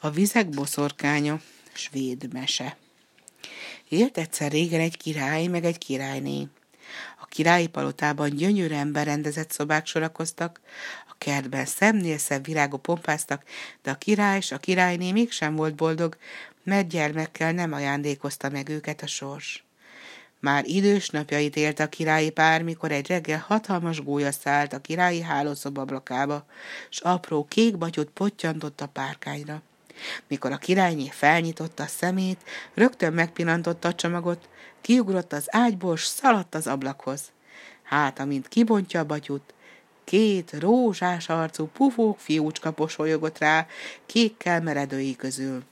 [0.00, 1.40] A vizek boszorkánya,
[1.72, 2.76] svéd mese.
[3.88, 6.46] Élt egyszer régen egy király, meg egy királyné.
[7.20, 10.60] A királyi palotában gyönyörűen berendezett szobák sorakoztak,
[11.08, 13.44] a kertben szemnél szebb virágok pompáztak,
[13.82, 16.16] de a király és a királyné mégsem volt boldog,
[16.62, 19.64] mert gyermekkel nem ajándékozta meg őket a sors.
[20.40, 25.20] Már idős napjait élt a királyi pár, mikor egy reggel hatalmas gólya szállt a királyi
[25.20, 26.46] hálószoba ablakába,
[26.88, 29.62] s apró kék batyút pottyantott a párkányra.
[30.28, 32.40] Mikor a királyné felnyitotta a szemét,
[32.74, 34.48] rögtön megpillantotta a csomagot,
[34.80, 37.20] kiugrott az ágyból, s szaladt az ablakhoz.
[37.82, 39.54] Hát, amint kibontja a batyut,
[40.04, 43.66] két rózsás arcú pufók fiúcska posolyogott rá
[44.06, 45.62] kékkel meredői közül.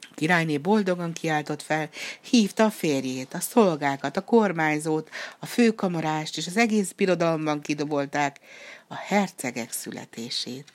[0.00, 1.88] A királyné boldogan kiáltott fel,
[2.20, 8.40] hívta a férjét, a szolgákat, a kormányzót, a főkamarást, és az egész birodalomban kidobolták
[8.86, 10.72] a hercegek születését.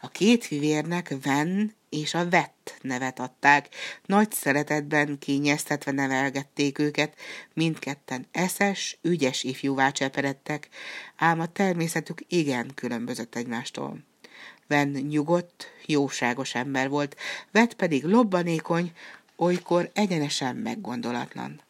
[0.00, 3.68] A két fivérnek Ven és a Vett nevet adták,
[4.06, 7.14] nagy szeretetben kényeztetve nevelgették őket,
[7.54, 10.68] mindketten eszes, ügyes ifjúvá cseperedtek,
[11.16, 14.06] ám a természetük igen különbözött egymástól.
[14.66, 17.16] Ven nyugodt, jóságos ember volt,
[17.50, 18.92] Vett pedig lobbanékony,
[19.36, 21.60] olykor egyenesen meggondolatlan.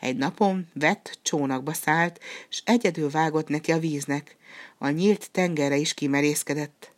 [0.00, 4.36] Egy napon Vett csónakba szállt, s egyedül vágott neki a víznek.
[4.78, 6.91] A nyílt tengerre is kimerészkedett.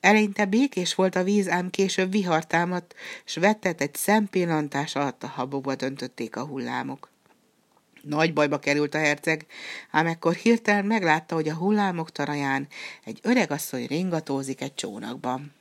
[0.00, 5.26] Eleinte békés volt a víz, ám később vihar támadt, s vettet egy szempillantás alatt a
[5.26, 7.10] habokba döntötték a hullámok.
[8.02, 9.46] Nagy bajba került a herceg,
[9.90, 12.68] ám ekkor hirtelen meglátta, hogy a hullámok taraján
[13.04, 15.54] egy öregasszony ringatózik egy csónakban.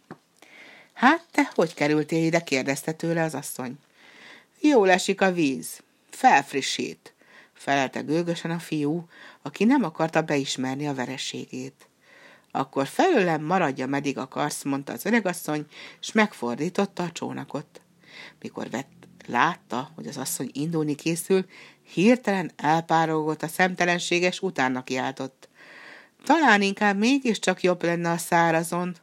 [0.94, 2.40] Hát, te hogy kerültél ide?
[2.40, 3.78] kérdezte tőle az asszony.
[4.62, 5.82] Jól esik a víz.
[6.10, 7.14] Felfrissít,
[7.54, 9.08] felelte gőgösen a fiú,
[9.42, 11.88] aki nem akarta beismerni a vereségét.
[12.58, 15.66] Akkor felőlem maradja, meddig akarsz, mondta az öregasszony,
[16.02, 17.82] és megfordította a csónakot.
[18.42, 21.46] Mikor vett, látta, hogy az asszony indulni készül,
[21.94, 25.50] hirtelen elpárolgott a szemtelenséges, utána kiáltott.
[26.24, 28.96] Talán inkább mégiscsak jobb lenne a szárazon.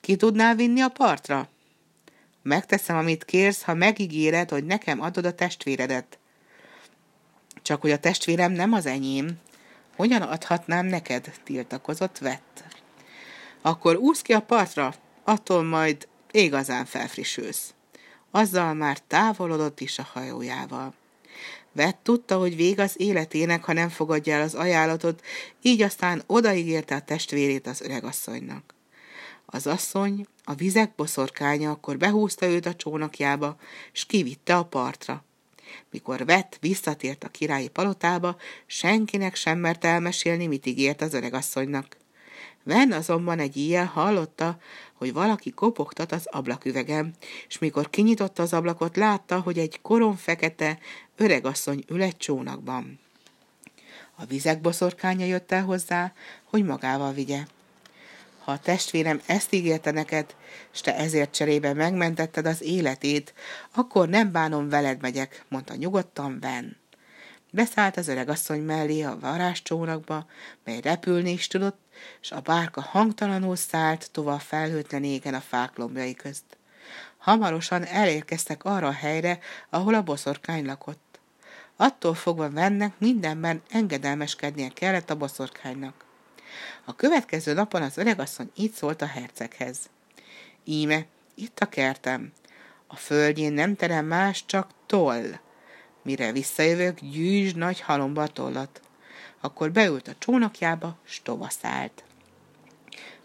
[0.00, 1.48] Ki tudnál vinni a partra?
[2.42, 6.18] Megteszem, amit kérsz, ha megígéred, hogy nekem adod a testvéredet.
[7.62, 9.38] Csak hogy a testvérem nem az enyém,
[9.96, 11.32] hogyan adhatnám neked?
[11.44, 12.73] tiltakozott vett.
[13.66, 17.74] Akkor úsz ki a partra, attól majd igazán felfrissülsz.
[18.30, 20.94] Azzal már távolodott is a hajójával.
[21.72, 25.24] Vett tudta, hogy vég az életének, ha nem fogadja el az ajánlatot,
[25.62, 28.74] így aztán odaígérte a testvérét az öregasszonynak.
[29.46, 33.56] Az asszony, a vizek boszorkánya akkor behúzta őt a csónakjába,
[33.92, 35.24] s kivitte a partra.
[35.90, 38.36] Mikor vett, visszatért a királyi palotába,
[38.66, 42.02] senkinek sem mert elmesélni, mit ígért az öregasszonynak.
[42.64, 44.58] Ven azonban egy ilyen hallotta,
[44.94, 47.12] hogy valaki kopogtat az ablaküvegem,
[47.48, 50.78] és mikor kinyitotta az ablakot, látta, hogy egy koron fekete
[51.16, 53.00] öregasszony ül egy csónakban.
[54.16, 56.12] A vizek boszorkánya jött el hozzá,
[56.44, 57.44] hogy magával vigye.
[58.44, 60.34] Ha a testvérem ezt ígérte neked,
[60.70, 63.34] s te ezért cserébe megmentetted az életét,
[63.74, 66.76] akkor nem bánom veled megyek, mondta nyugodtan Ben.
[67.54, 70.26] Beszállt az öregasszony mellé a varázscsónakba,
[70.64, 71.78] mely repülni is tudott,
[72.20, 76.44] és a bárka hangtalanul szállt tovább felhőtlen égen a fák lombjai közt.
[77.18, 79.38] Hamarosan elérkeztek arra a helyre,
[79.70, 81.20] ahol a boszorkány lakott.
[81.76, 86.04] Attól fogva vennek mindenben engedelmeskednie kellett a boszorkánynak.
[86.84, 89.78] A következő napon az öregasszony így szólt a herceghez.
[90.64, 92.32] Íme, itt a kertem.
[92.86, 95.42] A földjén nem terem más, csak toll.
[96.04, 98.80] Mire visszajövök, gyűjtsd nagy halomba a tollat.
[99.40, 102.04] Akkor beült a csónakjába, s szállt.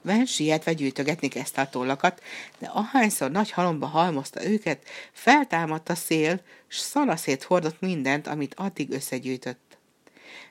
[0.01, 2.23] Ven sietve gyűjtögetni kezdte a tollakat,
[2.57, 8.91] de ahányszor nagy halomba halmozta őket, feltámadt a szél, s szalaszét hordott mindent, amit addig
[8.91, 9.78] összegyűjtött.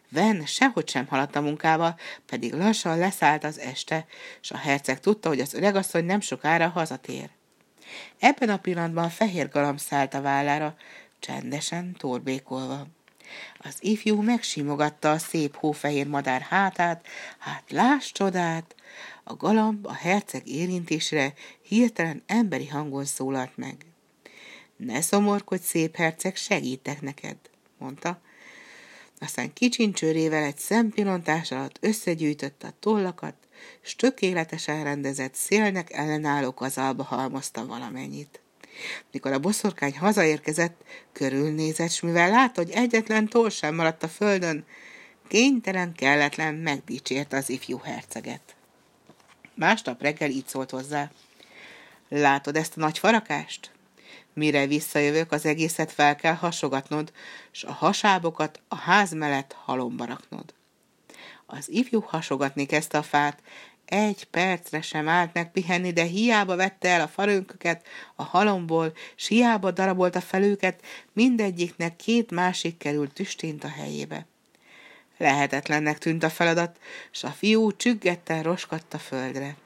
[0.08, 1.96] Ven sehogy sem haladt a munkába,
[2.26, 4.06] pedig lassan leszállt az este,
[4.40, 7.30] s a herceg tudta, hogy az öregasszony nem sokára hazatér.
[8.18, 10.76] Ebben a pillanatban fehér galamb szállt a vállára,
[11.18, 12.86] csendesen torbékolva.
[13.58, 17.06] Az ifjú megsimogatta a szép hófehér madár hátát,
[17.38, 18.74] hát láss csodát!
[19.24, 21.32] A galamb a herceg érintésre
[21.62, 23.76] hirtelen emberi hangon szólalt meg.
[24.76, 27.36] Ne szomorkodj, szép herceg, segítek neked,
[27.78, 28.20] mondta.
[29.20, 33.34] Aztán kicsincsőrével egy szempillantás alatt összegyűjtötte a tollakat,
[33.80, 38.40] s tökéletesen rendezett szélnek ellenálló kazalba halmozta valamennyit.
[39.12, 44.64] Mikor a boszorkány hazaérkezett, körülnézett, s mivel látta, hogy egyetlen toll sem maradt a földön,
[45.28, 48.56] kénytelen, kelletlen megdicsért az ifjú herceget.
[49.54, 51.10] Másnap reggel így szólt hozzá.
[52.08, 53.70] Látod ezt a nagy farakást?
[54.32, 57.12] Mire visszajövök, az egészet fel kell hasogatnod,
[57.50, 60.54] s a hasábokat a ház mellett halomba raknod.
[61.46, 63.42] Az ifjú hasogatni kezdte a fát,
[63.88, 67.86] egy percre sem állt meg pihenni, de hiába vette el a farönköket
[68.16, 70.82] a halomból, s hiába darabolta fel őket,
[71.12, 74.26] mindegyiknek két másik került tüstént a helyébe.
[75.16, 76.78] Lehetetlennek tűnt a feladat,
[77.10, 79.56] s a fiú csüggetten roskadt a földre.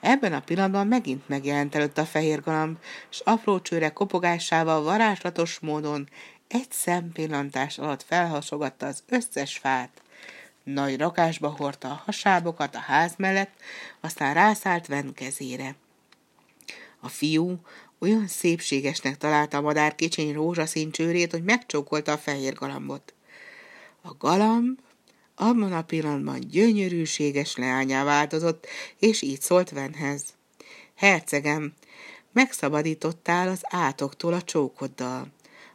[0.00, 2.78] Ebben a pillanatban megint megjelent előtt a fehér galamb,
[3.08, 6.08] s apró csőre kopogásával varázslatos módon
[6.48, 10.01] egy szempillantás alatt felhasogatta az összes fát.
[10.64, 13.52] Nagy rakásba hordta a hasábokat a ház mellett,
[14.00, 15.74] aztán rászállt Ven kezére.
[17.00, 17.60] A fiú
[17.98, 23.14] olyan szépségesnek találta a madár kicsiny rózsaszín csőrét, hogy megcsókolta a fehér galambot.
[24.02, 24.78] A galamb
[25.34, 28.66] abban a pillanatban gyönyörűséges leányá változott,
[28.98, 30.24] és így szólt Venhez.
[30.94, 31.72] Hercegem,
[32.32, 35.26] megszabadítottál az átoktól a csókoddal.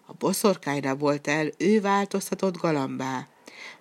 [0.06, 3.28] A boszorkányra volt el, ő változtatott galambá.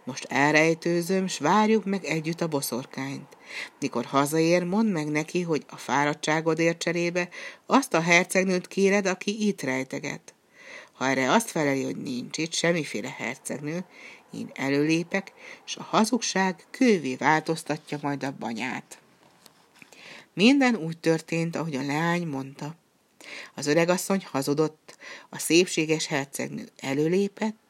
[0.04, 3.36] Most elrejtőzöm, s várjuk meg együtt a boszorkányt.
[3.80, 7.28] Mikor hazaér, mondd meg neki, hogy a fáradtságodért cserébe
[7.66, 10.34] azt a hercegnőt kéred, aki itt rejteget.
[10.92, 13.84] Ha erre azt feleli, hogy nincs itt semmiféle hercegnő,
[14.32, 15.32] én előlépek,
[15.66, 18.98] és a hazugság kővé változtatja majd a banyát.
[20.32, 22.74] Minden úgy történt, ahogy a leány mondta.
[23.54, 24.96] Az öregasszony hazudott,
[25.28, 27.65] a szépséges hercegnő előlépett,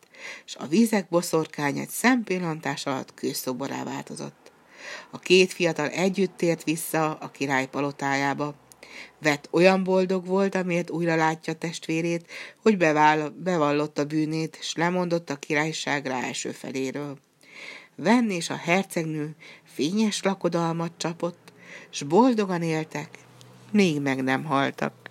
[0.47, 4.53] és a vízek boszorkány egy szempillantás alatt kőszoborá változott.
[5.11, 8.55] A két fiatal együtt tért vissza a király palotájába.
[9.19, 12.31] Vett olyan boldog volt, amiért újra látja testvérét,
[12.63, 17.19] hogy beváll, bevallotta bűnét, és lemondott a királyság rá első feléről.
[17.95, 21.53] Venn és a hercegnő fényes lakodalmat csapott,
[21.91, 23.09] s boldogan éltek,
[23.71, 25.06] még meg nem haltak.